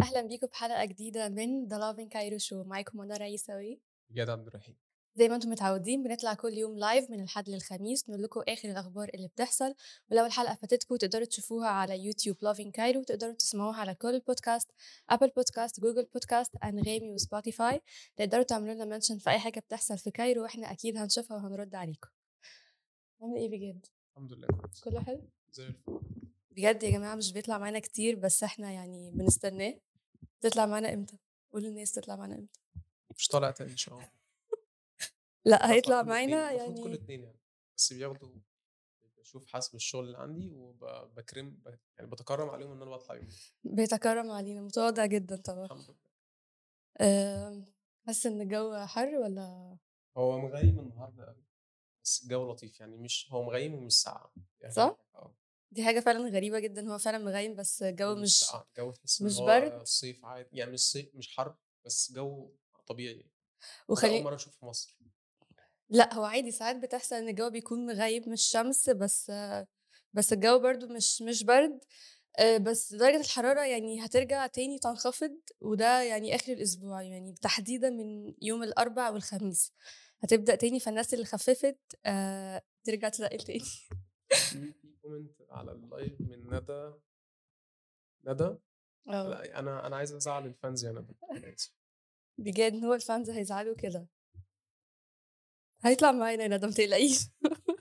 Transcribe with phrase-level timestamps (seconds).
[0.00, 3.80] أهلا بيكم بحلقه جديدة من The Lovin Cairo Show معاكم منى رئيس و
[4.16, 4.76] اياد عبد الرحيم.
[5.16, 9.10] زي ما أنتم متعودين بنطلع كل يوم live من الحد للخميس نقول لكم آخر الأخبار
[9.14, 9.74] اللي بتحصل.
[10.10, 14.70] ولو الحلقة فاتتكم تقدروا تشوفوها على يوتيوب Lovin Cairo تقدروا تسمعوها على كل البودكاست
[15.10, 17.80] Apple Podcasts Google Podcasts أنغامي وسبوتيفاي
[18.16, 22.08] تقدروا تعملوا لنا mention في أي حاجة بتحصل في كايرو وإحنا أكيد هنشوفها وهنرد عليكم.
[23.22, 23.86] عامل إيه بجد؟
[24.16, 24.48] الحمد لله
[24.84, 26.00] كله حلو؟ زي الفل.
[26.50, 29.80] بجد يا جماعة مش بيطلع معانا كتير بس إحنا يعني بنستناه.
[30.40, 31.18] تطلع معانا إمتى؟
[31.52, 32.60] قولوا للناس تطلع معانا إمتى.
[33.16, 34.08] مش طالع تاني إن شاء الله.
[35.44, 37.38] لا هيطلع معانا المفروض كل يعني اتنين يعني.
[37.76, 38.28] بس بياخدوا
[39.18, 41.62] بشوف حسب الشغل اللي عندي وبكرم
[41.98, 43.28] يعني بتكرم عليهم إن أنا بطلع يوم.
[43.64, 45.64] بيتكرم علينا متواضع جدا طبعا.
[45.64, 46.04] الحمد لله.
[47.00, 47.66] أم،
[48.06, 49.76] حاسه إن الجو حر ولا؟
[50.16, 51.44] هو مغيم النهارده قوي
[52.04, 55.34] بس الجو لطيف يعني مش هو مغيم ومش ساقع يعني صح؟ آه.
[55.70, 59.38] دي حاجة فعلا غريبة جدا هو فعلا مغيم بس الجو مش ساقع الجو تحس مش
[59.40, 62.52] برد؟ صيف عادي يعني مش صيف مش حر بس جو
[62.86, 63.14] طبيعي.
[63.14, 63.28] وده
[63.88, 64.98] أول وخلي مرة أشوفه في مصر.
[65.88, 69.32] لأ هو عادي ساعات بتحصل إن الجو بيكون مغيب مش شمس بس
[70.12, 71.80] بس الجو برضو مش مش برد.
[72.38, 78.34] أه، بس درجة الحرارة يعني هترجع تاني تنخفض وده يعني آخر الأسبوع يعني تحديدا من
[78.42, 79.72] يوم الأربع والخميس.
[80.24, 83.60] هتبدأ تاني فالناس اللي خففت أه ترجع تتقل تاني.
[84.30, 86.92] في comment على ال live من ندى.
[88.24, 88.56] ندى؟
[89.06, 91.14] لأ أنا أنا عايز أزعل ال fans يا ندى.
[92.38, 94.08] بجد هو ال fans هيزعلوا كده.
[95.84, 97.20] هيطلع معانا يا ندى متقلقيش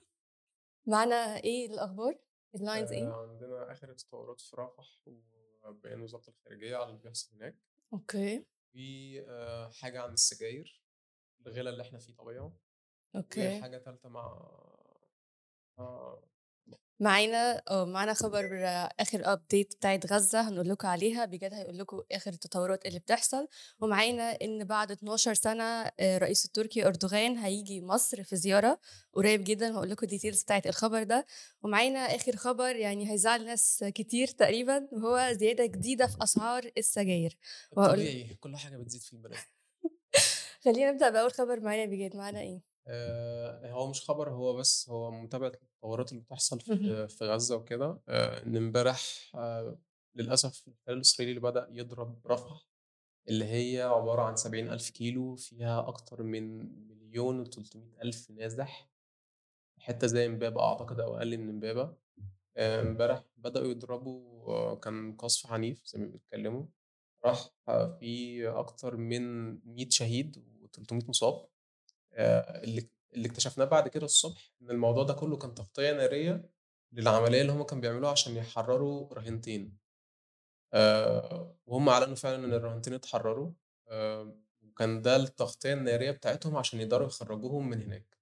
[0.92, 2.20] معانا إيه الأخبار؟
[2.56, 5.00] ال headlines إيه؟ آه، عندنا آخر التطورات في رفح
[5.66, 7.58] وبيان وزارة الخارجية على اللي بيحصل هناك.
[7.94, 8.46] okay.
[8.74, 10.83] في آه، حاجة عن السجاير.
[11.48, 12.52] الغلا اللي إحنا فيه طبيعي
[13.16, 13.58] okay.
[13.58, 14.22] وحاجه ثالثه مع
[15.80, 16.24] آه،
[17.00, 18.50] معانا معانا خبر
[19.00, 23.48] آخر update بتاعت غزة هنقول لكم عليها بجد هيقول لكم آخر التطورات اللي بتحصل.
[23.80, 28.80] ومعانا إن بعد 12 سنة آه، الرئيس التركي أردوغان هيجي مصر في زيارة
[29.14, 31.26] قريب جدا هقول لكم ال details بتاعت الخبر ده.
[31.64, 37.38] ومعانا آخر خبر يعني هيزعل ناس كتير تقريبا وهو زيادة جديدة في أسعار السجاير.
[37.72, 39.38] وهقول طبيعي كل حاجة بتزيد في البلد.
[40.66, 45.12] خلينا نبدأ بأول خبر معانا بجد معانا إيه آه، هو مش خبر هو بس هو
[45.12, 46.60] متابعه التطورات اللي بتحصل.
[46.60, 49.02] في في غزة وكده آه، إن امبارح
[49.36, 49.78] آه،
[50.16, 52.68] للأسف الاحتلال الإسرائيلي اللي بدأ يضرب رفح
[53.30, 56.58] اللي هي عبارة عن 70 ألف كيلو فيها أكتر من
[56.88, 58.90] مليون و 300 ألف نازح
[59.80, 61.96] حتة زي امبابة أعتقد أو أقل من امبابة
[62.58, 66.66] آه، امبارح بدأوا يضربوا آه، كان قصف عنيف زي ما بيتكلموا
[67.26, 70.44] راح آه، في أكتر من 100 شهيد
[70.80, 71.48] و300 مصاب
[72.14, 76.50] آه، اللي اللي اكتشفناه بعد كده الصبح إن الموضوع ده كله كان تغطية نارية
[76.94, 79.78] للعملية اللي هم كانوا بيعملوها عشان يحرروا رهينتين
[80.74, 83.52] آه، وهم أعلنوا فعلا إن الرهينتين اتحرروا
[83.90, 88.18] آه، وكان ده التغطية النارية بتاعتهم عشان يقدروا يخرجوهم من هناك.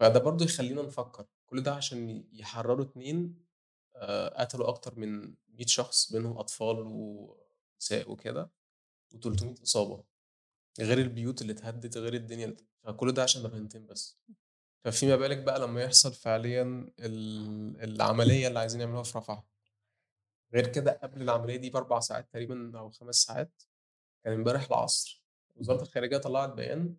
[0.00, 3.44] فده برضو يخلينا نفكر كل ده عشان يحرروا اتنين
[4.36, 8.50] قتلوا أكتر من 100 شخص بينهم أطفال ونساء وكده
[9.14, 10.04] و300 إصابة.
[10.80, 14.18] غير البيوت اللي اتهدت غير الدنيا فكل ده عشان رهينتين بس.
[14.84, 16.62] ففيما بالك بقى لما يحصل فعليا
[16.98, 19.44] ال- العملية اللي عايزين يعملوها في رفح
[20.54, 23.62] غير كده قبل العملية دي بأربع ساعات تقريبا أو خمس ساعات
[24.24, 25.24] كان امبارح العصر
[25.56, 26.96] وزارة الخارجية طلعت بيان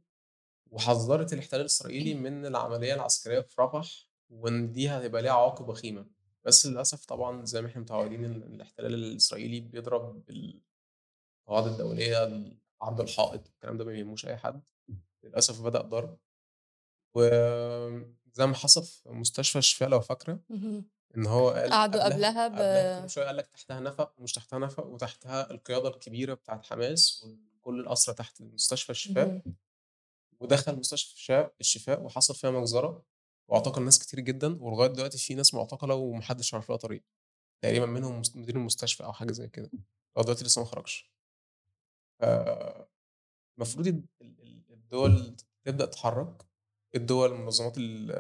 [0.72, 6.07] وحذرت الاحتلال الإسرائيلي من العملية العسكرية في رفح وإن دي هتبقى ليها عواقب وخيمة.
[6.44, 12.25] بس للأسف طبعا زي ما إحنا متعودين الاحتلال الإسرائيلي بيضرب بالقواعد الدولية
[12.85, 14.62] عرض الحائط الكلام ده ما بيهموش أي حد
[15.23, 16.18] للأسف بدأ ضرب.
[17.16, 20.40] وزي ما حصل في مستشفى الشفاء لو فاكرة.
[21.18, 24.59] إن هو قال قعدوا قبلها ب- قبلها كل شوية قال لك تحتها نفق ومش تحتها
[24.59, 27.25] نفق وتحتها القيادة الكبيرة بتاعت حماس
[27.59, 29.41] وكل الاسرى تحت مستشفى الشفاء.
[30.40, 33.06] ودخل مستشفى الشفاء وحصل فيها مجزرة
[33.50, 37.04] واعتقل ناس كتير جدا ولغاية دلوقتي في ناس معتقلة ومحدش عارف لها طريق.
[37.62, 39.71] تقريبا منهم مدير المستشفى أو حاجة زي كده.
[40.18, 41.14] لغاية دلوقتي لسه ما خرجش.
[42.23, 46.45] المفروض ال- ال- الدول تبدأ تتحرك
[46.95, 48.12] الدول المنظمات ال-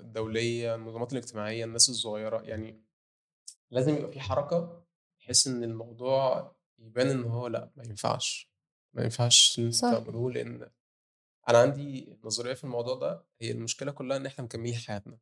[0.00, 2.82] الدولية المنظمات الاجتماعية الناس الصغيرة يعني
[3.70, 4.86] لازم يبقى في حركة
[5.20, 8.50] بحيث إن الموضوع يبان إن هو لأ ما ينفعش
[8.94, 9.70] ما ينفعش اللي
[10.04, 10.70] تعملوه لأن
[11.48, 15.18] أنا عندي نظرية في الموضوع ده هي المشكلة كلها إن إحنا مكملين حياتنا.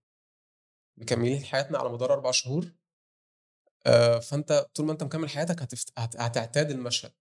[0.97, 2.73] مكملين حياتنا على مدار أربع شهور
[3.87, 5.93] آه، فأنت طول ما أنت مكمل حياتك هتفت...
[5.99, 6.17] هت...
[6.17, 7.13] هتعتاد المشهد.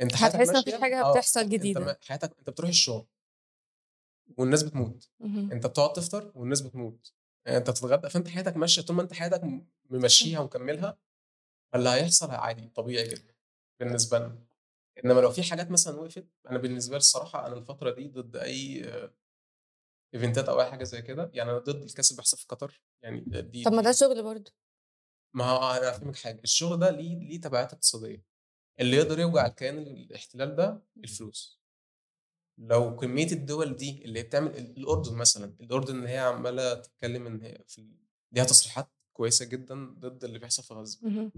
[0.00, 1.80] أنت حياتك هتحس مفيش حاجة آه، بتحصل أنت جديدة.
[1.80, 3.06] ما- حياتك أنت بتروح الشغل
[4.38, 5.52] والناس بتموت مهم.
[5.52, 7.12] أنت بتقعد تفطر والناس بتموت
[7.46, 9.42] يعني أنت تتغدى فأنت حياتك ماشية طول ما أنت حياتك
[9.90, 10.98] ممشّيها ومكمّلها،
[11.72, 13.34] فاللي هيحصل عادي طبيعي جدًا
[13.80, 14.38] بالنسبة لنا.
[15.04, 18.84] إنّما لو في حاجات مثلًا وقفت، أنا بالنسبة لي الصراحة أنا الفترة دي ضد أي
[20.14, 23.20] إيفنتات أو أي حاجة زي كده، يعني أنا ضد الكاس اللي بيحصل في قطر، يعني
[23.20, 24.52] دي طب ما ده شغل برضه.
[25.34, 28.24] ما هو أنا هافهمِك حاجة، الشغل ده ليه ليه تبعات اقتصادية،
[28.80, 31.60] اللي يقدر يوجع الكيان الاحتلال ده الفلوس.
[32.58, 37.26] لو كمية الدول دي اللي هي بتعمل ال الأردن مثلًا، الأردن اللي هي عمّالة تتكلم
[37.26, 37.88] إن هي في
[38.32, 41.32] ليها تصريحات كويسة جدًا ضد اللي بيحصل في غزة، اهم.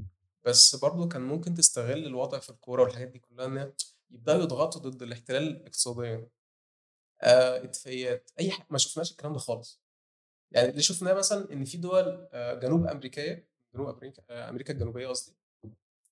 [0.45, 3.73] بس برضه كان ممكن تستغل الوضع في الكورة والحاجات دي كلّها إن هي
[4.11, 6.29] يبدأوا يضغطوا ضد الاحتلال اقتصاديًا.
[7.23, 9.81] آآ اتفاقيات، أي ح ما شُفناش الكلام ده خالص.
[10.53, 15.09] يعني اللي شُفناه مثلًا إن في دول آآ جنوب أمريكية، جنوب أمريكا آآ أمريكا الجنوبية
[15.09, 15.37] قصدي،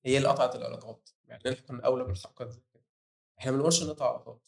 [0.04, 2.84] هي اللي قطعت العلاقات، مع إن إحنا كنا أولى بالحركات كده.
[3.38, 4.42] إحنا ما بنقولش نقطع علاقات،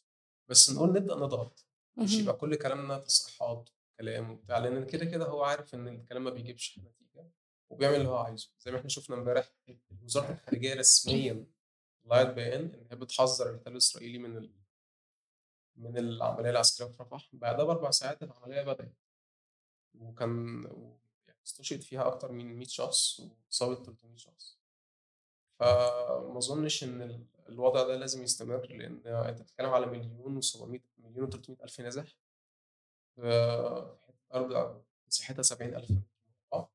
[0.48, 1.66] بس نقول نبدأ نضغط،
[1.96, 2.14] مش.
[2.14, 6.78] يبقى كل كلامنا تصريحات وكلام وبتاع، لإن كده، كده هو عارف إن الكلام ما بيجيبش
[6.78, 7.30] نتيجة
[7.70, 9.52] وبيعمل اللي هو عايزه، زي ما إحنا شُفنا امبارح
[10.02, 11.46] وزارة الخارجية رسميًا
[12.04, 14.52] طلعت بيان إن هي بتحذّر الاحتلال الإسرائيلي من ال
[15.76, 18.96] من العملية العسكرية في رفح، بعدها ب4 ساعات العملية بدأت.
[19.94, 20.62] وكان
[21.28, 24.55] يعني استشهد فيها أكتر من 100 شخص وإصابة 300 شخص.
[25.60, 32.16] فما أظنش إن ال الوضع ده لازم يستمر، لإن أنت بتتكلم على 1.700.000 1.300.000 نازح
[33.16, 33.96] في
[34.34, 36.02] أرض مساحتها 70.000 متر
[36.52, 36.68] مربع،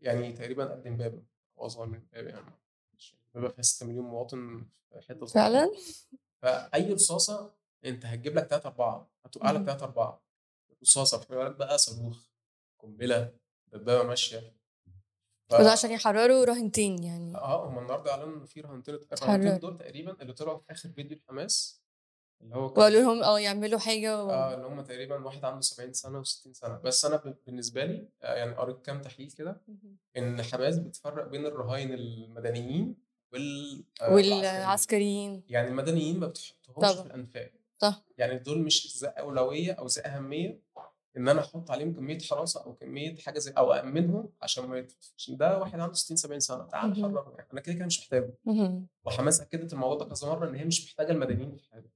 [0.00, 1.22] يعني تقريبًا قد إمبابة
[1.58, 2.50] أو أصغر من إمبابة يعني،
[2.98, 5.44] مش إمبابة فيها 6.000.000 مواطن في حتة صغيرة.
[5.44, 5.72] فعلًا؟
[6.42, 7.54] فأي رصاصة
[7.84, 9.78] أنت هتجيب لك 3، 4 هتوقع لك اهم.
[9.78, 10.22] 3، 4
[10.82, 12.18] رصاصة، فما بالك بقى صاروخ،
[12.78, 13.32] قنبلة،
[13.72, 14.55] دبابة ماشية.
[15.50, 17.34] ف وده عشان يحرروا راهنتين يعني.
[17.36, 19.58] آه، هم النهارده أعلنوا إن في رهينتين الرهينتين اتحرروا.
[19.58, 21.82] دول تقريبًا اللي طلعوا في آخر فيديو لحماس،
[22.42, 25.92] اللي هو وقالوا لهم آه يعملوا حاجة و آه، اللي هم تقريبًا واحد عنده 70
[25.92, 29.60] سنة و60 سنة، بس أنا ب بالنسبة لي آآ يعني قريت كام تحليل كده،.
[30.16, 32.96] إن حماس بتفرّق بين الرهاين المدنيين
[33.32, 34.14] وال العسكريين.
[34.14, 35.42] والعسكريين.
[35.48, 37.06] يعني المدنيين ما بتحطهمش في.
[37.06, 38.02] الأنفاق، صح.
[38.18, 40.65] يعني دول مش ذا أولوية أو ذا أهمية
[41.16, 44.92] إن أنا أحط عليهم كمية حراسة أو كمية حاجة زي أو أأمنهم عشان ما يت
[45.16, 46.90] عشان ده واحد عنده 60، 70 سنة، تعالَ.
[47.02, 48.34] حرّره يعني، أنا كده، كده مش محتاجه.
[49.04, 51.90] وحماس أكدت الموضوع ده كذا مرّة إن هي مش محتاجة المدنيين في حاجة،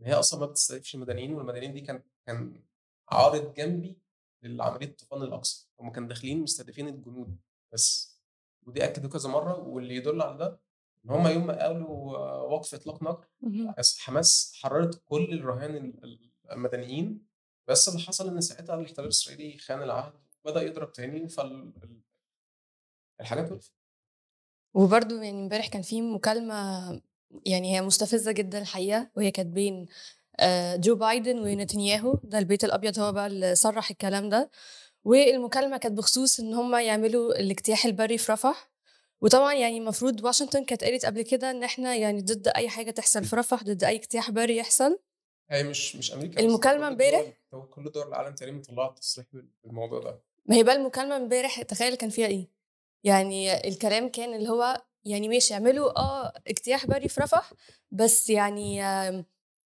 [0.00, 2.60] إن هي أصلًا ما بتستهدفش المدنيين والمدنيين دي كان كان
[3.08, 3.98] عارض جانبي
[4.42, 7.36] لعملية طوفان الأقصى، هم كانوا داخلين مستهدفين الجنود
[7.72, 8.16] بس،
[8.66, 10.60] ودي أكدوا كذا مرّة واللي يدل على ده
[11.04, 11.88] إن هم يوم ما قالوا
[12.42, 13.26] وقف إطلاق نار،
[14.00, 17.29] حماس حرّرت كل الرهائن ال ال المدنيين،
[17.70, 20.12] بس اللي حصل إن ساعتها الاحتلال الإسرائيلي خان العهد
[20.44, 22.00] وبدأ يضرب تاني فال ال
[23.20, 23.72] الحاجات وقفت.
[24.74, 26.54] وبرضه يعني امبارح كان في مكالمة
[27.46, 29.86] يعني هي مستفزة جدًا الحقيقة، وهي كانت بين
[30.40, 34.50] آآ جو بايدن ونتنياهو، ده البيت الأبيض هو بقى اللي صرّح الكلام ده،
[35.04, 38.70] والمكالمة كانت بخصوص إن هم يعملوا الاجتياح البري في رفح،
[39.20, 43.24] وطبعًا يعني المفروض واشنطن كانت قالت قبل كده إن إحنا يعني ضد أي حاجة تحصل
[43.24, 44.98] في رفح، ضد أي اجتياح بري يحصل.
[45.50, 50.00] هي مش مش المكالمة كل امبارح هو كل دول العالم تقريبًا طلّعت تصريح بال بالموضوع
[50.00, 50.22] ده.
[50.46, 52.48] ما هي بقى المكالمة امبارح تخيل كان فيها إيه؟
[53.04, 57.52] يعني الكلام كان اللي هو يعني ماشي اعملوا آه اجتياح بري في رفح،
[57.90, 58.76] بس يعني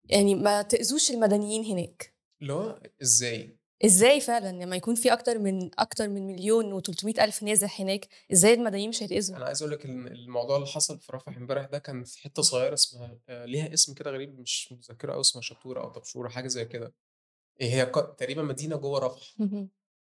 [0.05, 2.13] يعني ما تأذوش المدنيين هناك.
[2.41, 8.07] اللي هو إزاي؟ إزاي فعلًا لمّا يكون في أكتر من أكتر من 1.300.000 نازح هناك،
[8.33, 11.79] إزاي المدنيين مش هيتأذوا؟ أنا عايز أقول لك الموضوع اللي حصل في رفح امبارح ده
[11.79, 15.91] كان في حتة صغيرة اسمها ليها اسم كده غريب مش متذكره أوي اسمها شطورة أو
[15.91, 16.93] دبشورة حاجة زي كده.
[17.61, 19.35] هي ق تقريبًا مدينة جوّه رفح،.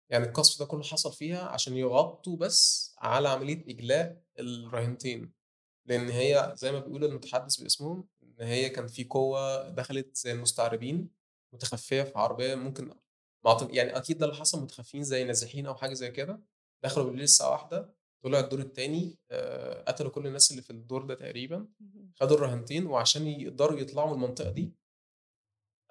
[0.10, 5.34] يعني القصف ده كله حصل فيها عشان يغطوا بس على عملية إجلاء الرهينتين،
[5.86, 11.10] لإن هي زي ما بيقول المتحدث باسمهم، إن هي كان في قوة دخلت زي المستعربين
[11.54, 12.92] متخفية في عربية ممكن
[13.46, 16.42] ما يعني أكيد ده اللي حصل متخفيين زي نازحين أو حاجة زي كده،
[16.84, 17.90] دخلوا بالليل الساعة 01:00
[18.24, 21.68] طلعوا الدور التاني آآ قتلوا كل الناس اللي في الدور ده تقريبًا،.
[22.22, 24.74] خدوا الرهينتين وعشان يقدروا يطلعوا من المنطقة دي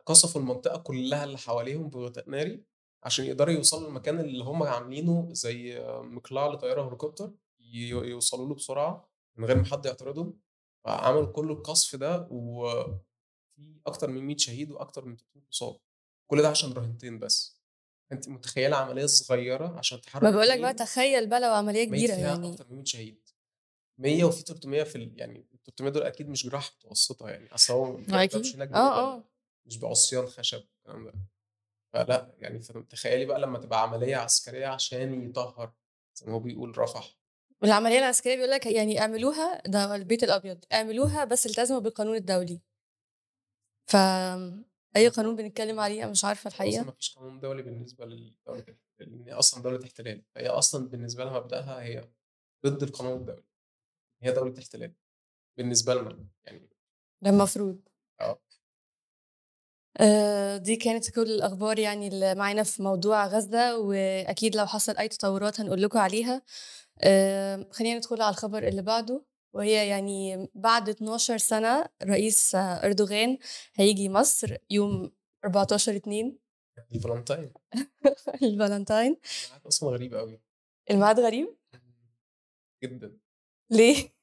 [0.06, 2.64] قصفوا المنطقة كلّها اللي حواليهم بغطاء ناري،
[3.04, 9.44] عشان يقدروا يوصلوا للمكان اللي هم عاملينه زي مقلاع لطيارة هليكوبتر يوصلوا له بسرعة من
[9.44, 10.38] غير ما حد يعترضهم،
[10.85, 12.99] فعملوا كل القصف ده وفي
[13.87, 15.76] أكتر من 100 شهيد وأكتر من 300 مصاب،
[16.26, 17.62] كل ده عشان رهينتين بس،
[18.12, 22.14] أنتِ متخيلة عملية صغيرة عشان ما تحرر باقول لك بقى 2 تخيل بقى لو كبيرة
[22.14, 23.28] فيها يعني أكتر من 100 شهيد،
[23.98, 27.96] 100 وفي 300 في ال يعني ال300 دول أكيد مش جراحة متوسطة يعني، أصل هو
[27.96, 29.24] ما ما أكيد هناك بقلم آه.
[29.66, 31.12] مش بعصيان خشب ده.
[31.92, 35.72] فلأ، يعني فتخيلي بقى لمّا تبقى عملية عسكرية عشان يطهّر
[36.14, 37.16] زي ما هو بيقول رفح.
[37.62, 42.60] والعملية العسكرية بيقول لك يعني اعملوها ده البيت الأبيض، اعملوها بس التزموا بالقانون الدولي.
[43.86, 43.96] ف
[44.96, 46.84] أي قانون بنتكلم عليه أنا مش عارفة أصلا الحقيقة.
[46.84, 51.25] ما فيش قانون دولي بالنسبة للدولة الاحتلال لأن هي أصلا دولة احتلال فهي أصلا بالنسبة
[51.25, 52.08] لها مبدأها هي
[52.66, 53.44] ضد القانون الدولي.
[54.22, 54.94] هي دولة احتلال
[55.58, 56.68] بالنسبة لنا يعني
[57.22, 57.80] ده المفروض
[58.20, 58.42] آه.
[60.00, 65.08] آه، دي كانت كل الأخبار يعني اللي معانا في موضوع غزة وأكيد لو حصل أي
[65.08, 66.42] تطورات هنقول لكم عليها.
[67.00, 69.25] آه، خلينا ندخل على الخبر اللي بعده.
[69.52, 73.38] وهي يعني بعد 12 سنة رئيس أردوغان
[73.75, 75.12] هيجي مصر يوم
[75.44, 76.38] 14 2
[76.94, 77.52] ال Valentine.
[78.42, 79.16] ال Valentine.
[79.49, 80.40] ميعاد أصلا غريب قوي
[80.90, 81.56] الميعاد غريب؟
[82.85, 83.18] جدا.
[83.71, 84.14] ليه؟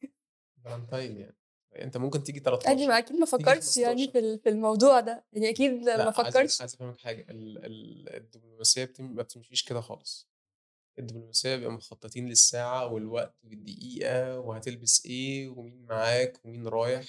[0.65, 1.35] فالنتاين يعني.
[1.75, 4.11] أنت ممكن تيجي 13 أنا ما أكيد ما فكرتش يعني 15.
[4.11, 5.25] في في الموضوع ده.
[5.33, 6.61] يعني أكيد لا ما فكرتش.
[6.61, 7.25] عايز أفهمك حاجة.
[7.29, 7.65] ال...
[7.65, 8.15] ال...
[8.15, 8.93] الدبلوماسية.
[8.99, 10.28] ما بتمشيش كده خالص.
[10.99, 17.05] الدبلوماسية بيبقى مخططين للساعة والوقت والدقيقة وهتلبس إيه ومين معاك ومين رايح.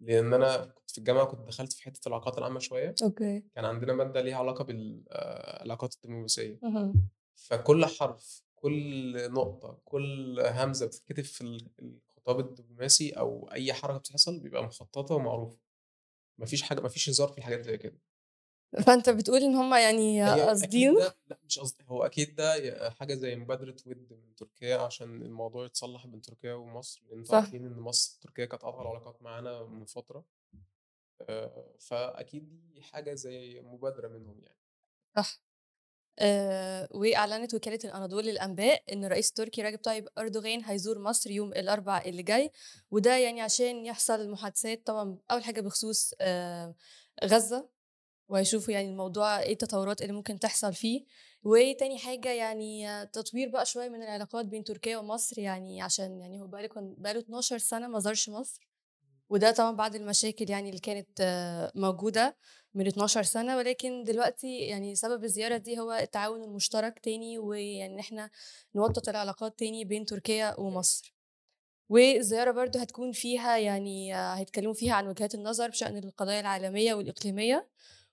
[0.00, 2.94] لأن أنا كنت في الجامعة كنت دخلت في حتة العلاقات العامة شوية.
[3.02, 3.42] okay.
[3.54, 6.58] كان عندنا مادة ليها علاقة بالعلاقات الدبلوماسية.
[6.62, 7.08] مهم.
[7.34, 14.40] فكل حرف كل نقطة كل همزة بتتكتب في ال- الخطاب الدبلوماسي أو أي حركة بتحصل
[14.40, 15.58] بيبقى مخططة ومعروفة.
[16.38, 17.98] مفيش حاجة مفيش هزار في الحاجات زي كده.
[18.82, 23.76] فأنت بتقول إن هم يعني قاصدين؟ لا مش قصدي هو أكيد ده حاجة زي مبادرة
[23.86, 27.34] ود من تركيا عشان الموضوع يتصلح بين تركيا ومصر صح.
[27.34, 30.24] عارفين إن مصر تركيا كانت قاطعة العلاقات معانا من فترة.
[31.28, 34.58] آه، فأكيد دي حاجة زي مبادرة منهم يعني.
[35.16, 35.40] صح.
[36.18, 42.08] آه وأعلنت وكالة الأناضول للانباء إن الرئيس التركي رجب طيب أردوغان هيزور مصر يوم الأربعاء
[42.08, 42.50] اللي جاي.
[42.90, 46.74] وده يعني عشان يحصل محادثات طبعا أول حاجة بخصوص آه
[47.24, 47.68] غزة.
[48.28, 51.04] وهيشوفوا يعني الموضوع إيه التطورات اللي ممكن تحصل فيه.
[51.44, 56.46] وتاني حاجة يعني تطوير بقى شوية من العلاقات بين تركيا ومصر يعني عشان يعني هو
[56.46, 58.68] بقاله بقاله 12 سنة ما زارش مصر.
[59.28, 62.36] وده طبعا بعد المشاكل يعني اللي كانت آه، موجودة
[62.74, 63.56] من 12 سنة.
[63.56, 68.30] ولكن دلوقتي يعني سبب الزيارة دي هو التعاون المشترك تاني ويعني إحنا
[68.74, 71.14] نوطد العلاقات تاني بين تركيا ومصر.
[71.88, 77.68] والزيارة برضو هتكون فيها يعني آه، هيتكلموا فيها عن وجهات النظر بشأن القضايا العالمية والإقليمية.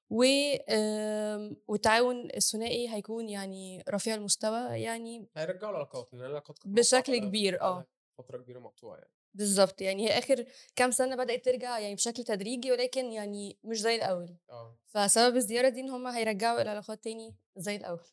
[0.09, 0.23] و
[0.69, 7.69] آم، والتعاون الثنائي هيكون يعني رفيع المستوى يعني هيرجعوا العلاقات لأن العلاقات بشكل كبير، آه.
[7.69, 9.09] بقالها فترة كبيرة مقطوعة يعني.
[9.33, 10.45] بالظبط يعني هي آخر
[10.75, 14.35] كام سنة بدأت ترجع يعني بشكل تدريجي ولكن يعني مش زي الأول.
[14.49, 14.77] آه.
[14.87, 18.03] فسبب الزيارة دي إن هم هيرجعوا العلاقات تاني زي الأول.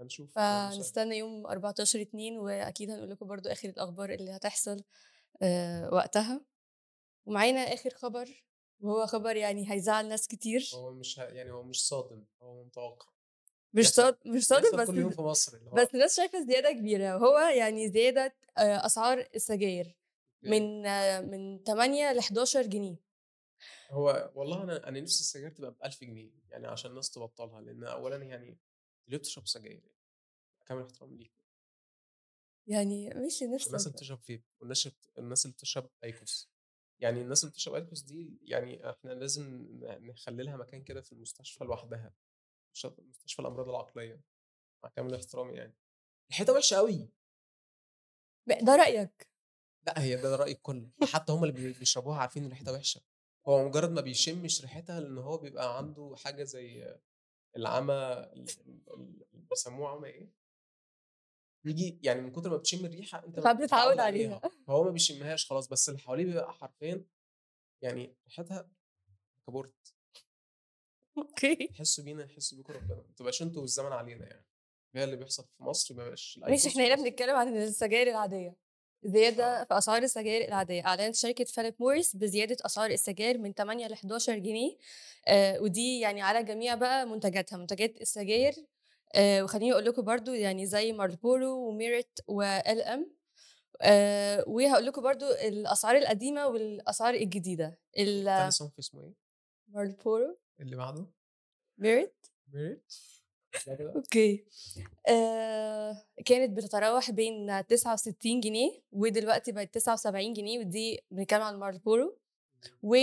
[0.00, 4.82] هنشوف يعني فنستنى يوم 14 2 وأكيد هنقول لكم برضو آخر الأخبار اللي هتحصل
[5.42, 6.40] آه وقتها.
[7.26, 8.44] ومعانا آخر خبر
[8.80, 10.70] وهو خبر يعني هيزعل ناس كتير.
[10.74, 13.06] هو مش ه- يعني هو مش صادم هو متوقع.
[13.74, 16.46] مش بيحصل- صاد مش صادم بس كل يوم في مصر اللي هو بس الناس شايفة
[16.46, 17.16] زيادة كبيرة.
[17.16, 19.96] وهو يعني زيادة آه أسعار السجاير
[20.42, 22.96] من آه من 8 ل 11 جنيه.
[23.90, 27.84] هو والله أنا أنا نفسي السجاير تبقى ب 1000 جنيه يعني عشان الناس تبطلها لأن
[27.84, 28.58] اولا يعني
[29.08, 29.82] ليه بتشرب سجاير؟
[30.66, 31.32] كامل احترام ليك.
[32.66, 36.50] يعني مش نفسي اللي بتشرب فيب والناس الناس اللي بتشرب أيكوس.
[37.00, 41.64] يعني الناس اللي بتشرب ايكوس دي يعني إحنا لازم نخلي لها مكان كده في المستشفى
[41.64, 42.14] لوحدها
[42.98, 44.20] مستشفى الأمراض العقلية
[44.84, 45.74] مع كامل احترامي يعني.
[46.30, 47.08] ريحتها وحشة قوي
[48.46, 49.28] ده رأيك.
[49.86, 50.88] لا هي ده رأي الكل.
[51.12, 53.00] حتى هم اللي بي- بيشربوها عارفين إن ريحتها وحشة.
[53.48, 56.96] هو مجرد ما بيشمش ريحتها لإن هو بيبقى عنده حاجة زي
[57.56, 60.30] العمى ال- ال- ال- بيسموه عمى إيه؟
[61.64, 64.40] يجي يعني من كتر ما بتشم الريحة أنت فبتتعود بتتعود عليها.
[64.66, 67.04] فهو ما بيشمهاش خلاص بس اللي حواليه بيبقى حرفيا
[67.82, 68.70] يعني ريحتها
[69.46, 69.94] كبرت.
[71.18, 71.68] okay.
[71.70, 72.94] يحسوا بينا يحسوا بيكم ربنا.
[72.94, 74.46] ما تبقاش أنتوا والزمن علينا يعني.
[74.94, 76.94] هي اللي بيحصل في مصر ما بقاش ماشي إحنا هنا.
[76.94, 78.56] بنتكلم عن السجاير العادية.
[79.04, 79.64] زيادة آه.
[79.64, 80.86] في أسعار السجاير العادية.
[80.86, 84.76] أعلنت شركة فيليب موريس بزيادة أسعار السجاير من 8 ل 11 جنيه
[85.28, 87.56] آه ودي يعني على جميع بقى منتجاتها.
[87.56, 88.54] منتجات السجاير
[89.14, 93.10] آه وخليني أقول لكم برضو يعني زي مارلبورو وميريت و L&M
[93.82, 97.78] آه وهقول لكم برضو الأسعار القديمة والأسعار الجديدة.
[98.38, 99.14] تاني صنف اسمه إيه؟
[99.68, 101.06] المارلبورو اللي بعده؟
[101.78, 102.26] ميريت.
[102.52, 102.92] ميريت.
[103.96, 104.44] okay.
[105.08, 112.18] آه كانت بتتراوح بين 69 جنيه ودلوقتي بقت 79 جنيه ودي بنتكلم عن مارلبورو
[112.82, 112.96] و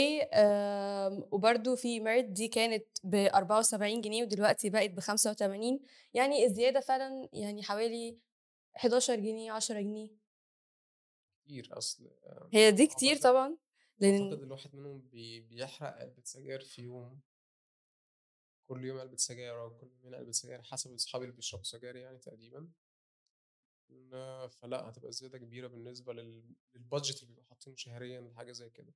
[1.32, 5.80] وبرده في ميريت دي كانت ب 74 جنيه ودلوقتي بقت ب 85
[6.14, 8.18] يعني الزيادة فعلا يعني حوالي
[8.76, 10.10] 11 جنيه 10 جنيه.
[11.46, 12.10] كتير أصل
[12.54, 13.58] هي دي كتير أعتقد- طبعا أعتقد
[14.00, 17.20] لأن الواحد منهم بي بيحرق علبة سجاير في يوم.
[18.70, 22.18] كل يوم علبة سجاير أو كل يومين علبة سجاير حسب أصحابي اللي بيشربوا سجاير يعني
[22.18, 22.70] تقريبا.
[23.90, 28.94] لا- فلا هتبقى زيادة كبيرة بالنسبة لل- للبادجت اللي بيبقوا حاطينه شهريا لحاجة زي كده.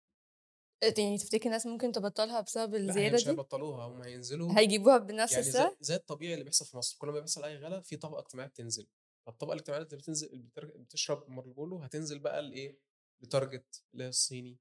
[0.84, 5.32] يعني تفتكر الناس ممكن تبطّلها بسبب هي الزيادة مش دي؟ هيبطّلوها، هم هينزلوا هيجيبوها بنفس
[5.32, 7.98] يعني السعر؟ زي زي الطبيعي اللي بيحصل في مصر، كل ما بيحصل أي غلا في
[7.98, 8.88] طبقة اجتماعية بتنزل،
[9.26, 12.78] فالطبقة الاجتماعية اللي بتنزل بتشرب مارلبورو هتنزل بقى لإيه،
[13.22, 14.58] لتارجت اللي هي الصيني،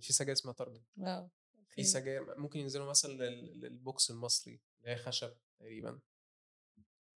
[0.00, 1.30] في سجاير اسمها تارجت، آه،
[1.68, 1.84] في.
[1.84, 5.98] سجاير ممكن ينزلوا مثلًا لل للبوكس المصري اللي هي خشب تقريبًا.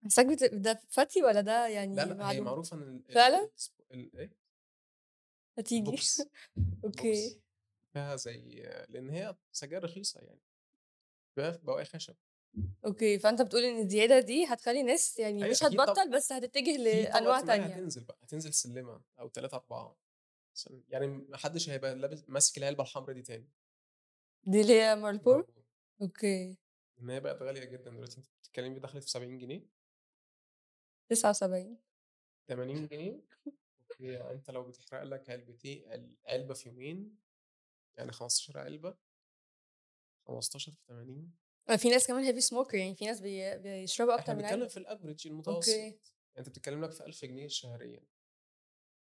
[0.03, 3.49] حاساك بت ده فتي والّا ده لا، يعني هي معلومة؟ معروفة إن ال ال فعلًا؟
[3.91, 4.31] إيه؟
[5.57, 5.91] هتيجي
[6.85, 7.41] أوكي.
[7.95, 8.39] فيها زي
[8.89, 10.39] لإن هي سجاير رخيصة يعني،
[11.37, 12.15] بواقي خشب.
[12.85, 15.63] أوكي، فأنت بتقول إن الزيادة دي هتخلّي ناس يعني أيوه مش.
[15.63, 16.75] هتبطّل بس هتتجه
[17.39, 17.75] اجتماعية تانية.
[17.75, 18.53] هتنزل بقى، هتنزل
[19.19, 19.97] أو 3، 4
[20.55, 23.49] مثلًا، يعني ما حدش هيبقى لابس ماسك العلبة الحمرا دي تاني.
[24.47, 25.47] دي اللي هي؟ مارلبورو.
[26.01, 26.57] أوكي.
[27.01, 29.65] إن هي بقت غالية جدًا دلوقتي، أنتِ بتتكلمي دخلت في 70 جنيه.
[31.09, 31.77] 79.
[32.47, 33.21] 80 جنيه،
[33.81, 37.17] okay، يعني أنت لو بتحرق لك علبتي عل علبة في يومين،
[37.97, 38.95] يعني 15 علبة
[40.27, 41.35] 15 في 80
[41.69, 44.59] آه، في ناس كمان heavy smoker يعني في ناس بي بيشربوا إحنا أكتر من بنتكلم
[44.61, 44.67] علبة.
[44.67, 44.79] في
[45.19, 45.79] الaverage المتوسط، أوكي.
[45.81, 45.99] يعني
[46.37, 47.99] أنت بتتكلم لك في 1000 جنيه شهريًا.
[47.99, 48.05] ده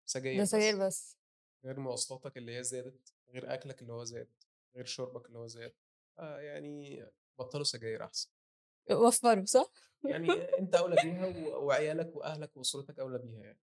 [0.06, 1.16] سجاير سجاير بس، بس.
[1.64, 4.30] غير مواصلاتك اللي هي زادت، غير أكلك اللي هو زاد،
[4.76, 5.74] غير شربك اللي هو زاد،
[6.16, 7.06] فيعني
[7.38, 8.30] بطّلوا سجاير أحسن.
[8.90, 9.70] وفّروا صح؟
[10.04, 13.60] يعني أنت أولى بيها وعيالك وأهلك وأسرتك أولى بيها يعني.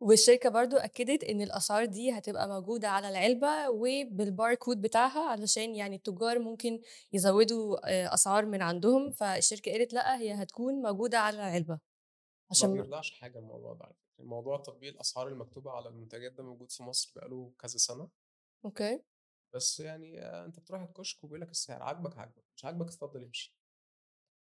[0.00, 6.38] والشركة برضه أكّدت إن الأسعار دي هتبقى موجودة على العلبة وبالbarcode بتاعها علشان يعني التجار
[6.38, 6.80] ممكن
[7.12, 11.72] يزوّدوا آآ أسعار من عندهم، فالشركة قالت لأ، هي هتكون موجودة على العلبة.
[11.74, 11.80] ما
[12.50, 16.42] عشان م بيرضعش حاجة الموضوع ده على فكرة، موضوع تطبيق الأسعار المكتوبة على المنتجات ده
[16.44, 18.08] موجود في مصر بقى له كذا سنة.
[18.64, 19.02] أوكي.
[19.54, 23.54] بس يعني أنت بتروح الكشك وبيقول لك السعر، عاجبك، عاجبك، مش عاجبك اتفضل امشي.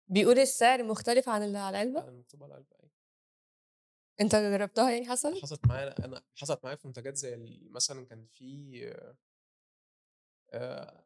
[0.09, 2.94] بيقول السعر مختلف عن اللي على العلبة؟ على المكتوب على العلبة أيوه.
[4.21, 8.81] أنت جرّبتها يعني حصلت؟ حصلت معايا أنا حصلت معايا في منتجات زي مثلًا كان في
[10.53, 11.05] آآ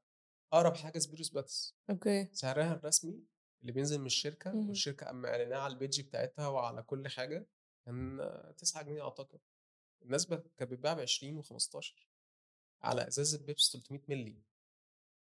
[0.52, 2.28] أقرب حاجة سبيرو سباتس، okay.
[2.32, 3.24] سعرها الرسمي
[3.62, 4.68] اللي بينزل من الشركة اهم.
[4.68, 7.48] والشركة قام قايلينها على ال page بتاعتها وعلى كل حاجة،
[7.86, 8.20] كان
[8.58, 9.40] 9 جنيه أعتقد.
[10.02, 12.06] الناس ب كانت بتبيعها ب20 و15
[12.82, 14.42] على إزازة بيبسي 300 مِللي.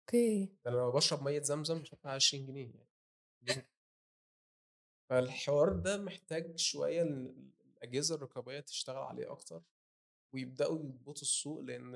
[0.07, 0.49] okay.
[0.65, 2.89] ده أنا لو باشرب مَيّة زمزم مش هادفع 20 جنيه يعني.
[5.09, 7.03] فالحوار ده محتاج شوية
[7.83, 9.63] ال الأجهزة الرقابية تشتغل عليه أكتر،
[10.33, 11.95] ويبدأوا يضبطوا السوق لإن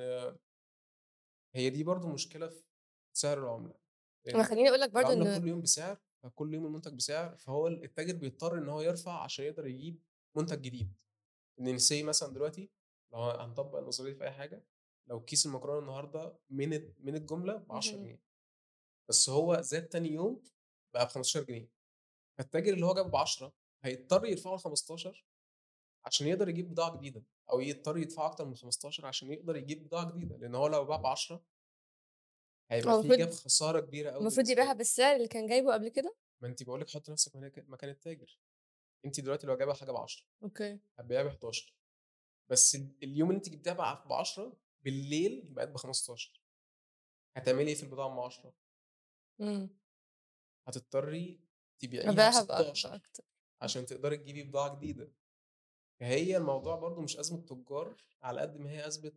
[1.56, 2.63] هي دي برضه مشكلة في
[3.13, 3.74] سعر العملة.
[4.36, 7.84] ما خلّيني أقول لك العملة إن كل يوم بسعر، فكل يوم المنتج بسعر، فهو ال
[7.84, 10.02] التاجر بيضطر إن هو يرفع عشان يقدر يجيب
[10.38, 10.93] منتج جديد.
[11.60, 12.69] إن say مثلًا دلوقتي
[13.13, 14.65] لو هنطبّق النظرية دي في أي حاجة،
[15.08, 17.82] لو كيس المكرونة النهارده من من الجملة ب10 اهم.
[17.82, 18.22] جنيه،
[19.10, 20.43] بس هو زاد تاني يوم
[20.93, 21.69] بقى ب15 جنيه،
[22.38, 23.52] فالتاجر اللي هو جابه ب10
[23.84, 25.24] هيضطر يرفعه ل15
[26.06, 30.12] عشان يقدر يجيب بضاعة جديدة، أو يضطر يدفعه أكتر من 15 عشان يقدر يجيب بضاعة
[30.12, 31.39] جديدة، لإن هو لو باع ب10
[32.72, 34.74] هيبقى هو في جاب المفروض خسارة كبيرة أوي المفروض يبيعها.
[34.74, 38.39] بالسعر اللي كان جايبه قبل كده؟ ما أنتِ باقول لِك حُطّي نفسِك مكان التاجر.
[39.06, 40.80] أنتِ دلوقتي لو جايبة حاجة ب10 أوكي.
[41.00, 41.74] هتبيعيها ب11
[42.50, 46.39] بس ال اليوم اللي أنتِ جبتيها ب ب10 بالليل بقت ب15
[47.38, 48.54] هتعملي إيه في البضاعة أم 10؟
[49.42, 49.70] إمم.
[50.68, 51.39] هتضطري
[51.80, 53.24] تبيعيها ب16 بأكتر.
[53.62, 55.12] عشان تقدري تجيبي بضاعة جديدة.
[56.00, 59.12] فهي الموضوع برضه مش أزمة تُجّار على قد ما هي أزمة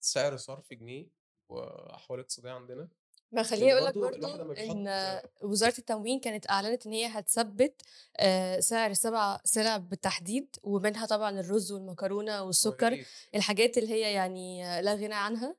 [0.00, 1.06] سعر صرف جنيه
[1.48, 2.88] وأحوال اقتصادية عندنا،
[3.32, 7.82] ما خلّيني أقول لك برضه إن بيحُط وزارة التموين كانت أعلنت إن هي هتثبّت
[8.16, 13.04] آآ سعر 7 سلع بالتحديد، ومنها طبعًا الرز والمكرونة آه يا والسُكّر،.
[13.34, 15.56] الحاجات اللي هي يعني لا غنى عنها.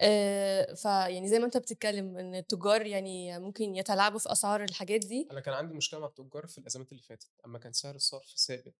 [0.00, 5.28] آآ فيعني زي ما أنت بتتكلم إن التجار يعني ممكن يتلاعبوا في أسعار الحاجات دي.
[5.30, 8.74] أنا كان عندي مشكلة مع التُجّار في الأزمات اللي فاتت، أمّا كان سعر الصرف ثابت.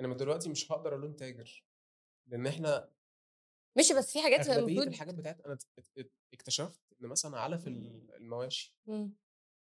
[0.00, 1.64] إنما دلوقتي مش هاقدر ألوم تاجر،
[2.26, 2.88] لإن إحنا
[3.76, 5.14] ماشي، بس في حاجات المفروض الحاجات
[5.58, 5.62] ات
[5.98, 9.12] ات اكتشفت إن مثلًا علف ال المواشي إمم.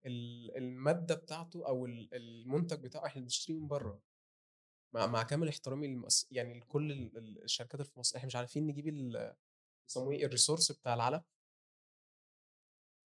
[0.06, 4.02] ال المادة بتاعته ال المنتج بتاعه إحنا بنشتريه من برّه.
[4.96, 8.36] مع مع كامل احترامي للمؤس يعني لكل ال ال الشركات اللي في مصر، إحنا مش
[8.36, 8.88] عارفين نجيب
[9.88, 11.24] بيسموه إيه ال resource بتاع العلف.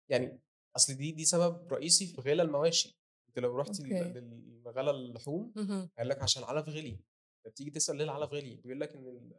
[0.09, 0.39] يعني
[0.75, 2.97] أصل دي دي سبب رئيسي في غلا المواشي،
[3.37, 4.13] أنتِ لو رُحتِ ل okay.
[4.13, 5.53] للغلا اللحوم.
[5.97, 6.99] هيقول لك عشان العلف غِلي،
[7.45, 9.33] فبتيجي تسأل ليه العلف غِلي؟ بيقول لك ال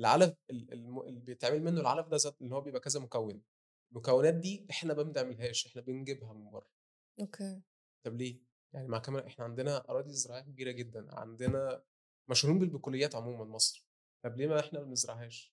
[0.00, 3.42] العلف اللي بيتعمل منه العلف ده اللي هو بيبقى كذا مكون،
[3.92, 6.68] المكونات دي إحنا ما بنعملهاش، إحنا بنجيبها من برّه.
[7.20, 7.62] okay.
[8.04, 8.40] طب ليه؟
[8.72, 11.82] يعني مع كامل إحنا عندنا أراضي زراعية كبيرة جدًا، عندنا
[12.30, 13.86] مشهورين بالبقوليات عمومًا مصر،
[14.24, 15.52] طب ليه ما إحنا ما بنزرعهاش؟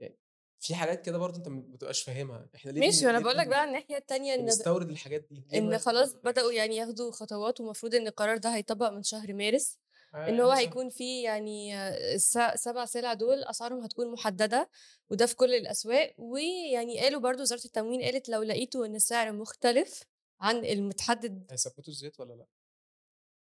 [0.00, 0.18] يعني
[0.60, 3.64] في حاجات كده برضه أنت ما بتبقاش فاهمها، إحنا ليه ماشي، ليه باقول لك بقى
[3.64, 8.06] الناحية التانية إن ب بنستورد الحاجات دي، ما خلاص بنعملهاش؟ يعني ياخدوا خطوات والمفروض إن
[8.06, 9.78] القرار ده هيطبّق من شهر مارس،
[10.14, 14.70] إن هو هيكون في يعني الس- سبع سلع دول أسعارهم هتكون محددة
[15.10, 20.02] وده في كل الأسواق ويعني قالوا برضو وزارة التموين قالت لو لقيتوا إن السعر مختلف
[20.40, 22.46] عن المتحدد هيثبتوا الزيت ولا لأ؟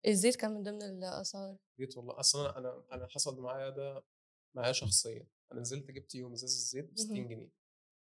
[0.07, 4.03] الزيت كان من ضمن الأسعار زيت والله أصلا أنا أنا حصل معايا ده
[4.55, 7.27] معايا شخصيا أنا نزلت جبت يوم إزازة الزيت ب 60 مهم.
[7.27, 7.49] جنيه.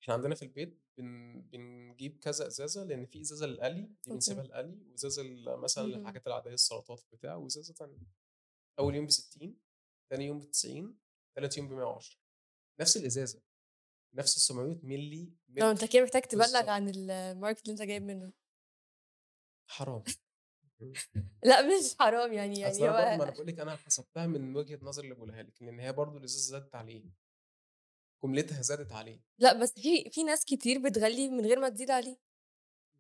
[0.03, 1.41] إحنا عندنا في البيت بن...
[1.43, 5.23] بنجيب كذا إزازة لأن في إزازة للقلي دي بنسيبها للقلي وإزازة
[5.57, 5.87] مثلا.
[5.87, 7.99] للحاجات العادية السلطات بتاع وإزازة تانية.
[8.79, 9.57] أول يوم ب 60
[10.11, 10.99] ثاني يوم ب 90
[11.37, 12.19] ثالث يوم ب 110
[12.81, 13.43] نفس الإزازة
[14.15, 16.71] نفس ال 700 ملي لو أنت كده محتاج تبلغ.
[16.71, 18.33] عن الماركت اللي أنت جايب منه.
[19.67, 20.03] حرام.
[21.45, 25.05] لأ مش حرام يعني يعني ما هو أنا بقول لك أنا حسبتها من وجهة نظر
[25.05, 27.05] اللي بقولها لك لأن هي برضه الإزازة زادت عليه.
[28.25, 29.21] جملتها زادت عليه.
[29.39, 32.19] لأ بس في في ناس كتير بتغلي من غير ما تزيد عليه.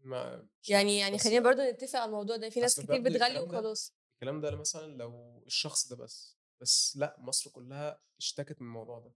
[0.04, 2.50] ما يعني يعني خلينا برضو نتفق على الموضوع ده.
[2.50, 3.94] في ناس كتير بتغلي وخلاص.
[4.14, 9.14] الكلام ده مثلا لو الشخص ده بس بس لأ مصر كلها اشتكت من الموضوع ده.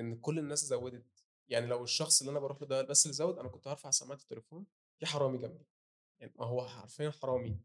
[0.00, 1.24] إن كل الناس زودت.
[1.48, 4.18] يعني لو الشخص اللي أنا بروح له ده بس اللي زود أنا كنت هرفع سماعة
[4.18, 4.66] التليفون
[4.98, 5.66] في حرامي جنبي.
[6.20, 7.58] يعني ما هو حرفيا حرامي.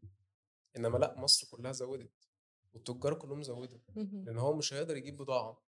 [0.76, 2.28] إنما لأ مصر كلها زودت
[2.72, 3.78] والتجار كلهم زودوا.
[3.96, 5.67] لأن هو مش هيقدر يجيب بضاعة.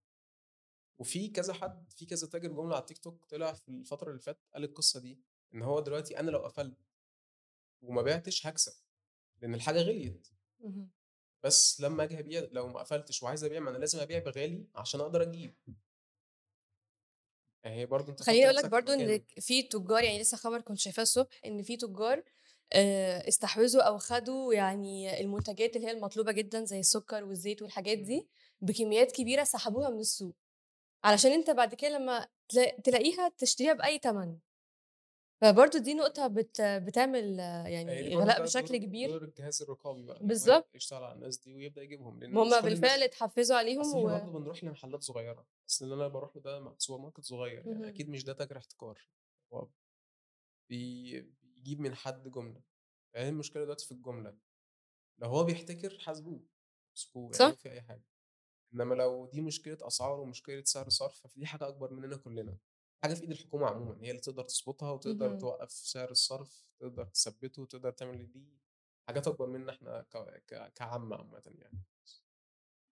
[0.97, 4.47] وفي كذا حد في كذا تاجر جملة على التيك توك طلع في الفترة اللي فاتت
[4.53, 5.19] قال القصة دي
[5.53, 6.77] إن هو دلوقتي أنا لو قفلت
[7.81, 8.73] وما بعتش هكسب
[9.41, 10.27] لأن الحاجة غليت.
[11.43, 14.99] بس لما أجي أبيع لو ما قفلتش وعايز أبيع ما أنا لازم أبيع بغالي عشان
[14.99, 15.53] أقدر أجيب
[17.65, 19.15] هي برضه أنت خليني أقول لك مكانه.
[19.15, 22.23] إن في تجار يعني لسه خبر كنت شايفاه الصبح إن في تجار
[22.73, 28.27] آه، استحوذوا أو خدوا يعني المنتجات اللي هي المطلوبة جدا زي السكر والزيت والحاجات دي
[28.61, 30.35] بكميات كبيرة سحبوها من السوق
[31.03, 34.37] علشان أنت بعد كده لما تلا- تلاقيها تشتريها بأي ثمن
[35.41, 39.09] فبرضو دي نقطة بت بتعمل يعني برضه غلاء بشكل دور- كبير.
[39.09, 40.75] دور الجهاز الرقابي بقى بالظبط.
[40.75, 44.03] يشتغل على الناس دي ويبدأ يجيبهم لأن هم بالفعل اتحفزوا عليهم و...
[44.03, 45.47] برضه بنروح لمحلات صغيرة.
[45.69, 47.67] أصل اللي أنا بروح له ده سوبر ماركت صغير.
[47.67, 49.07] يعني أكيد مش ده تاجر احتكار.
[49.53, 49.67] هو
[50.69, 52.61] بي- بيجيب من حد جملة.
[53.13, 54.37] يعني المشكلة دلوقتي في الجملة.
[55.19, 56.43] لو هو بيحتكر حاسبوه
[56.95, 57.45] مسكوه صح.
[57.45, 58.03] يعني في أي حاجة.
[58.73, 62.57] إنما لو دي مشكلة أسعار ومشكلة سعر صرف فدي حاجة أكبر مننا كلنا.
[63.03, 65.39] حاجة في إيد الحكومة عموما هي اللي تقدر تظبطها وتقدر.
[65.39, 68.47] توقف سعر الصرف تقدر تثبته وتقدر تعمل دي
[69.07, 70.05] حاجات أكبر مننا إحنا
[70.75, 71.83] كعامة عامة يعني.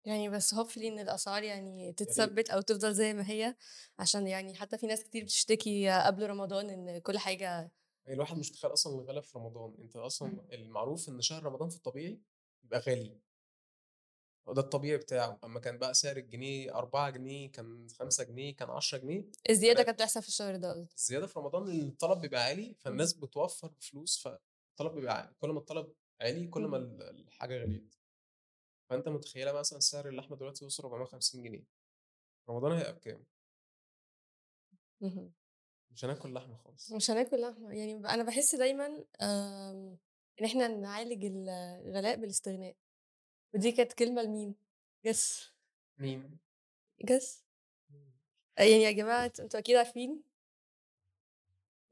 [0.04, 3.56] يعني بس هوبفلي إن الأسعار يعني تتثبت أو تفضل زي ما هي
[3.98, 7.72] عشان يعني حتى في ناس كتير بتشتكي قبل رمضان إن كل حاجة
[8.08, 9.74] الواحد مش متخيل أصلا الغلا في رمضان.
[9.78, 12.20] أنت أصلا المعروف إن شهر رمضان في الطبيعي
[12.62, 13.20] بيبقى غالي.
[14.48, 18.98] وده الطبيعي بتاعه أما كان بقى سعر الجنيه 4 جنيه كان 5 جنيه كان 10
[18.98, 22.74] جنيه الزيادة كانت بتحصل في الشهر ده قصدي الزيادة في رمضان ان الطلب بيبقى عالي
[22.74, 26.84] فالناس بتوفر فلوس فالطلب بيبقى عالي كل ما الطلب عالي كل ما مم.
[26.84, 27.94] ال- الحاجة غليت.
[28.90, 31.64] فأنت متخيلة مثلا سعر اللحمة دلوقتي وصل 450 جنيه؟
[32.48, 33.24] رمضان هيبقى بكام؟
[35.90, 36.92] مش هناكل لحمة خالص.
[36.92, 38.86] مش هناكل لحمة يعني أنا بحس دايما
[39.22, 39.98] آم،
[40.40, 42.76] إن إحنا نعالج الغلاء بالاستغناء.
[43.54, 44.54] ودي كانت كلمة لمين
[45.04, 45.52] جس.
[45.98, 46.38] مين؟
[47.04, 47.44] جس.
[48.58, 50.22] يعني يا جماعة أنتوا أكيد عارفين.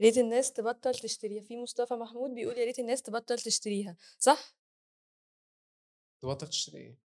[0.01, 1.43] يا ريت الناس تبطل تشتريها.
[1.43, 3.97] في مصطفى محمود بيقول يا ريت الناس تبطل تشتريها.
[4.19, 4.57] صح؟
[6.23, 6.99] تبطل تشتري إيه؟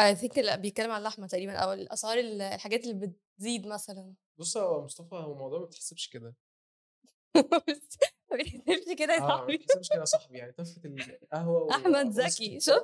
[0.00, 3.06] I think لا بيتكلم عن اللحمة تقريبا أو الأسعار ال- الحاجات اللي
[3.38, 4.14] بتزيد مثلا.
[4.38, 6.34] بص هو مصطفى هو الموضوع ما بتحسبش كده.
[8.30, 9.56] ما بيتكلمش كده يا ما صاحبي.
[9.56, 10.38] بتحسبش كده يا صاحبي.
[10.38, 12.60] يعني تفه القهوة أحمد زكي.
[12.60, 12.82] شوف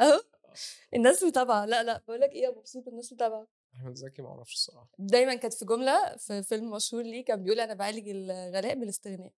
[0.00, 0.20] أهو.
[0.94, 1.64] الناس متابعة.
[1.66, 3.46] لا لا بقول لك إيه يا مبسوط الناس متابعة.
[3.74, 4.90] أحمد زكي ما أعرفش الصراحة.
[4.98, 9.32] دايما كانت في جملة في فيلم مشهور ليه كان بيقول أنا بعالج الغلاء بالاستغناء.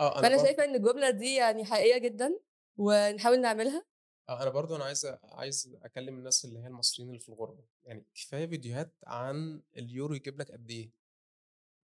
[0.00, 2.40] آه أنا فأنا شايفة إن الجملة دي يعني حقيقية جدا
[2.76, 3.84] ونحاول نعملها.
[4.28, 7.64] آه أنا برضه أنا عايز عايز أكلم الناس اللي هي المصريين اللي في الغربة.
[7.84, 10.90] يعني كفاية فيديوهات عن اليورو يجيب لك قد إيه؟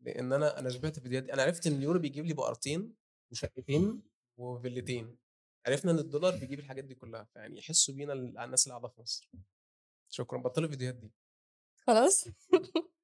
[0.01, 2.95] لأن أنا أنا شبعت فيديوهات أنا عرفت إن اليورو بيجيب لي بقرتين
[3.33, 4.03] وشقتين
[4.37, 5.17] وفيلتين.
[5.67, 9.01] عرفنا إن الدولار بيجيب الحاجات دي كلها فيعني يحسوا بينا ال- الناس اللي قاعدة في
[9.01, 9.31] مصر.
[10.11, 11.13] شكرا بطلوا الفيديوهات دي.
[11.87, 12.25] خلاص.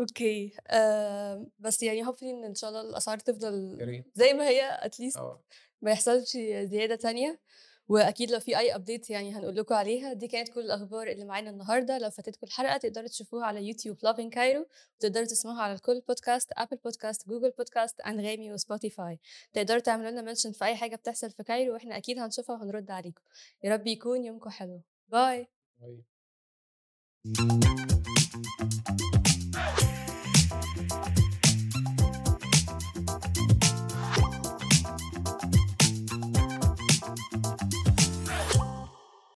[0.00, 0.52] okay.
[0.68, 3.78] آه بس يعني hopefully إن إن شاء الله الأسعار تفضل
[4.14, 5.42] زي ما هي at least آه.
[5.82, 7.40] ما يحصلش زيادة تانية.
[7.88, 11.50] وأكيد لو في أي update يعني هنقول لكم عليها دي كانت كل الأخبار اللي معانا
[11.50, 11.98] النهارده.
[11.98, 14.66] لو فاتتكم الحلقة تقدروا تشوفوها على يوتيوب Lovin Cairo
[14.98, 19.18] وتقدروا تسمعوها على الكل بودكاست Apple Podcast Google Podcast Anghami و Spotify
[19.52, 23.22] تقدروا تعملوا لنا mention في أي حاجة بتحصل في Cairo وإحنا أكيد هنشوفها وهنرد عليكم.
[23.64, 24.80] يا رب يكون يومكم حلو.
[25.08, 25.48] باي
[25.80, 26.04] باي